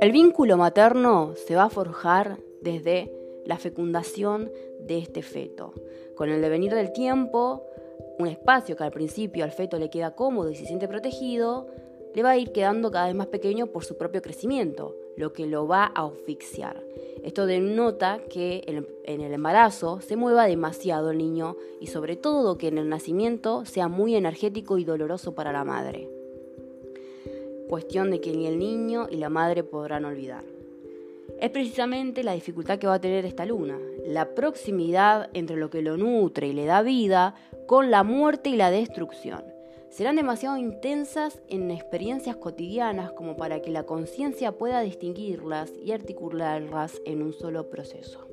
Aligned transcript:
El 0.00 0.10
vínculo 0.10 0.56
materno 0.56 1.34
se 1.36 1.54
va 1.54 1.64
a 1.64 1.70
forjar 1.70 2.38
desde 2.60 3.12
la 3.44 3.58
fecundación 3.58 4.50
de 4.80 4.98
este 4.98 5.22
feto. 5.22 5.72
Con 6.16 6.28
el 6.28 6.40
devenir 6.40 6.74
del 6.74 6.92
tiempo, 6.92 7.64
un 8.18 8.26
espacio 8.26 8.76
que 8.76 8.84
al 8.84 8.90
principio 8.90 9.44
al 9.44 9.52
feto 9.52 9.78
le 9.78 9.90
queda 9.90 10.16
cómodo 10.16 10.50
y 10.50 10.56
se 10.56 10.66
siente 10.66 10.88
protegido, 10.88 11.68
le 12.14 12.22
va 12.22 12.30
a 12.30 12.36
ir 12.36 12.52
quedando 12.52 12.90
cada 12.90 13.06
vez 13.06 13.14
más 13.14 13.28
pequeño 13.28 13.68
por 13.68 13.84
su 13.84 13.96
propio 13.96 14.22
crecimiento, 14.22 14.96
lo 15.16 15.32
que 15.32 15.46
lo 15.46 15.66
va 15.66 15.92
a 15.94 16.06
asfixiar. 16.06 16.82
Esto 17.22 17.46
denota 17.46 18.20
que 18.28 18.64
en 19.04 19.20
el 19.20 19.32
embarazo 19.32 20.00
se 20.00 20.16
mueva 20.16 20.46
demasiado 20.46 21.10
el 21.10 21.18
niño 21.18 21.56
y 21.80 21.86
sobre 21.88 22.16
todo 22.16 22.58
que 22.58 22.68
en 22.68 22.78
el 22.78 22.88
nacimiento 22.88 23.64
sea 23.64 23.88
muy 23.88 24.16
energético 24.16 24.78
y 24.78 24.84
doloroso 24.84 25.34
para 25.34 25.52
la 25.52 25.64
madre 25.64 26.08
cuestión 27.72 28.10
de 28.10 28.20
que 28.20 28.36
ni 28.36 28.46
el 28.46 28.58
niño 28.58 29.06
y 29.10 29.16
la 29.16 29.30
madre 29.30 29.64
podrán 29.64 30.04
olvidar. 30.04 30.44
Es 31.40 31.48
precisamente 31.48 32.22
la 32.22 32.34
dificultad 32.34 32.78
que 32.78 32.86
va 32.86 32.96
a 32.96 33.00
tener 33.00 33.24
esta 33.24 33.46
luna, 33.46 33.78
la 34.06 34.34
proximidad 34.34 35.30
entre 35.32 35.56
lo 35.56 35.70
que 35.70 35.80
lo 35.80 35.96
nutre 35.96 36.48
y 36.48 36.52
le 36.52 36.66
da 36.66 36.82
vida 36.82 37.34
con 37.66 37.90
la 37.90 38.02
muerte 38.02 38.50
y 38.50 38.56
la 38.56 38.70
destrucción. 38.70 39.51
Serán 39.92 40.16
demasiado 40.16 40.56
intensas 40.56 41.42
en 41.48 41.70
experiencias 41.70 42.36
cotidianas 42.36 43.12
como 43.12 43.36
para 43.36 43.60
que 43.60 43.70
la 43.70 43.82
conciencia 43.82 44.52
pueda 44.52 44.80
distinguirlas 44.80 45.70
y 45.84 45.92
articularlas 45.92 47.02
en 47.04 47.22
un 47.22 47.34
solo 47.34 47.68
proceso. 47.68 48.26